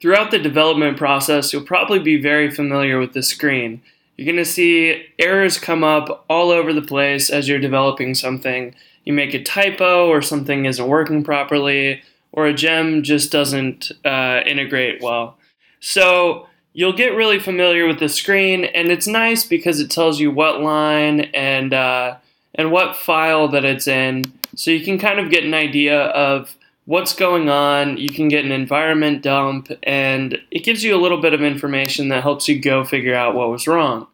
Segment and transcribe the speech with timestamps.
[0.00, 3.82] Throughout the development process, you'll probably be very familiar with this screen.
[4.16, 8.74] You're going to see errors come up all over the place as you're developing something.
[9.04, 14.40] You make a typo, or something isn't working properly, or a gem just doesn't uh,
[14.44, 15.38] integrate well.
[15.80, 20.30] So, you'll get really familiar with the screen, and it's nice because it tells you
[20.30, 22.16] what line and uh,
[22.54, 26.54] and what file that it's in, so you can kind of get an idea of
[26.86, 27.98] what's going on.
[27.98, 32.08] You can get an environment dump, and it gives you a little bit of information
[32.08, 34.06] that helps you go figure out what was wrong.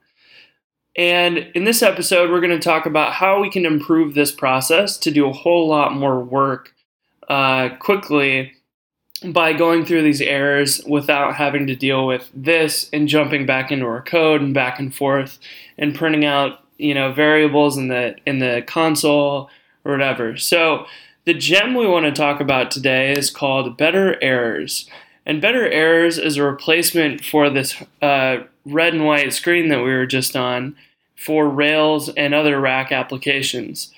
[0.96, 4.98] And in this episode, we're going to talk about how we can improve this process
[4.98, 6.74] to do a whole lot more work
[7.28, 8.52] uh, quickly
[9.24, 13.86] by going through these errors without having to deal with this and jumping back into
[13.86, 15.38] our code and back and forth
[15.78, 19.48] and printing out you know variables in the in the console
[19.84, 20.36] or whatever.
[20.36, 20.86] So
[21.24, 24.88] the gem we want to talk about today is called Better Errors.
[25.24, 29.92] And Better Errors is a replacement for this uh, red and white screen that we
[29.92, 30.76] were just on
[31.16, 33.92] for Rails and other rack applications.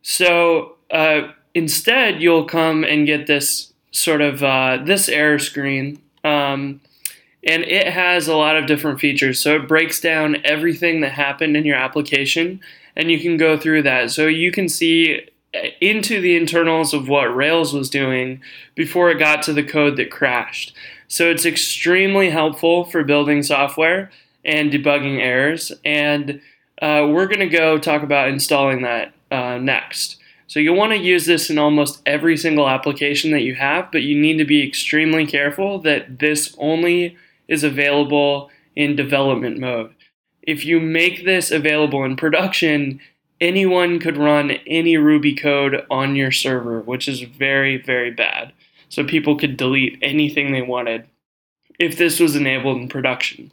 [0.00, 6.00] So uh, instead, you'll come and get this sort of uh, this error screen.
[6.24, 6.80] Um,
[7.44, 9.40] and it has a lot of different features.
[9.40, 12.60] So it breaks down everything that happened in your application,
[12.96, 14.10] and you can go through that.
[14.10, 15.26] So you can see
[15.80, 18.40] into the internals of what Rails was doing
[18.74, 20.74] before it got to the code that crashed.
[21.08, 24.10] So it's extremely helpful for building software
[24.44, 25.72] and debugging errors.
[25.84, 26.40] And
[26.80, 30.16] uh, we're going to go talk about installing that uh, next.
[30.46, 34.02] So you'll want to use this in almost every single application that you have, but
[34.02, 39.94] you need to be extremely careful that this only is available in development mode.
[40.42, 43.00] If you make this available in production,
[43.40, 48.52] anyone could run any Ruby code on your server, which is very, very bad.
[48.88, 51.06] So people could delete anything they wanted
[51.78, 53.52] if this was enabled in production.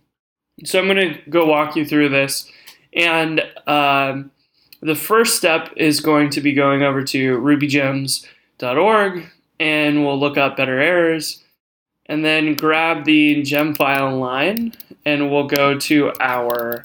[0.66, 2.52] So I'm going to go walk you through this.
[2.94, 4.32] And um,
[4.82, 9.26] the first step is going to be going over to rubygems.org
[9.60, 11.44] and we'll look up better errors
[12.08, 14.74] and then grab the gem file line
[15.06, 16.84] and we'll go to our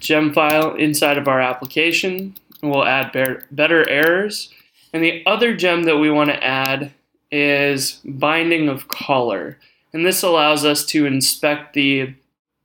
[0.00, 2.34] gem file inside of our application.
[2.62, 3.12] We'll add
[3.50, 4.52] better errors.
[4.92, 6.92] And the other gem that we want to add
[7.30, 9.58] is binding of caller.
[9.92, 12.14] And this allows us to inspect the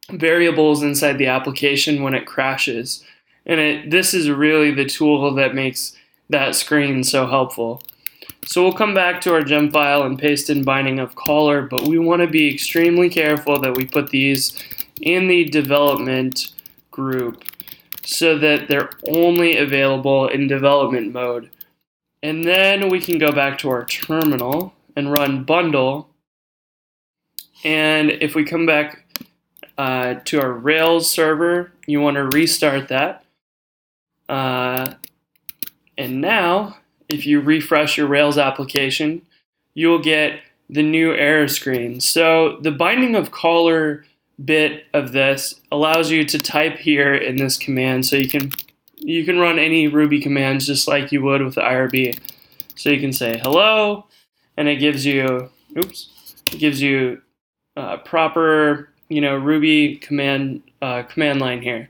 [0.10, 3.04] variables inside the application when it crashes.
[3.46, 5.96] And it, this is really the tool that makes
[6.30, 7.84] that screen so helpful.
[8.46, 11.88] So we'll come back to our gem file and paste in binding of caller, but
[11.88, 14.54] we want to be extremely careful that we put these
[15.02, 16.52] in the development
[16.96, 17.44] group
[18.04, 21.50] so that they're only available in development mode.
[22.24, 26.10] And then we can go back to our terminal and run bundle.
[27.64, 29.06] And if we come back
[29.78, 33.26] uh, to our Rails server, you want to restart that.
[34.30, 34.94] Uh,
[35.98, 36.78] and now,
[37.10, 39.22] if you refresh your Rails application,
[39.74, 40.40] you'll get
[40.70, 42.00] the new error screen.
[42.00, 44.06] So the binding of caller
[44.44, 48.52] bit of this allows you to type here in this command so you can
[48.98, 52.20] you can run any Ruby commands just like you would with the IRB.
[52.76, 54.06] So you can say hello
[54.58, 57.22] and it gives you oops it gives you
[57.78, 61.90] uh, proper you know Ruby command uh, command line here.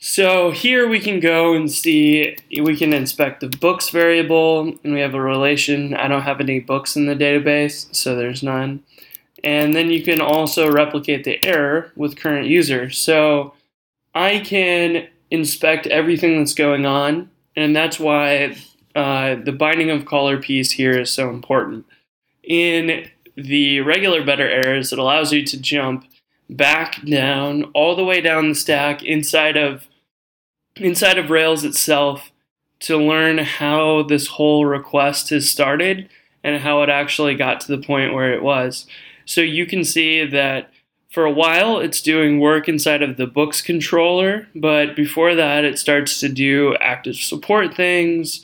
[0.00, 5.00] So here we can go and see, we can inspect the books variable, and we
[5.00, 5.92] have a relation.
[5.94, 8.84] I don't have any books in the database, so there's none.
[9.44, 12.90] And then you can also replicate the error with current user.
[12.90, 13.54] So
[14.14, 18.56] I can inspect everything that's going on, and that's why
[18.94, 21.86] uh, the binding of caller piece here is so important.
[22.42, 26.04] In the regular better errors, it allows you to jump
[26.50, 29.86] back down all the way down the stack inside of
[30.76, 32.30] inside of Rails itself
[32.80, 36.08] to learn how this whole request has started
[36.44, 38.86] and how it actually got to the point where it was.
[39.28, 40.70] So you can see that
[41.10, 45.78] for a while it's doing work inside of the books controller, but before that it
[45.78, 48.42] starts to do active support things.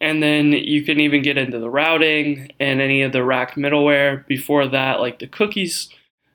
[0.00, 4.26] And then you can even get into the routing and any of the rack middleware
[4.26, 5.88] before that, like the cookies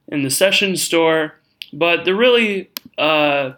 [0.07, 1.35] in the session store.
[1.73, 3.51] But the really, uh,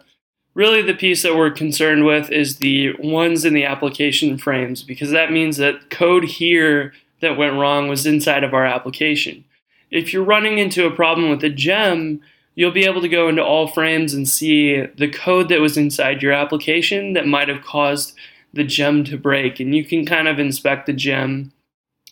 [0.54, 5.12] really the piece that we're concerned with is the ones in the application frames because
[5.12, 9.44] that means that code here that went wrong was inside of our application
[9.92, 12.20] if you're running into a problem with a gem,
[12.54, 16.22] you'll be able to go into all frames and see the code that was inside
[16.22, 18.14] your application that might have caused
[18.52, 19.60] the gem to break.
[19.60, 21.52] And you can kind of inspect the gem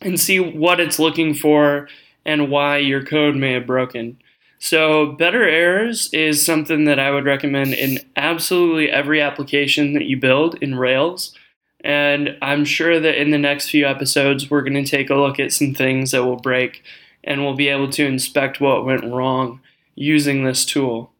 [0.00, 1.88] and see what it's looking for
[2.24, 4.18] and why your code may have broken.
[4.62, 10.18] So, better errors is something that I would recommend in absolutely every application that you
[10.18, 11.34] build in Rails.
[11.82, 15.40] And I'm sure that in the next few episodes, we're going to take a look
[15.40, 16.82] at some things that will break
[17.24, 19.60] and we'll be able to inspect what went wrong
[19.94, 21.12] using this tool.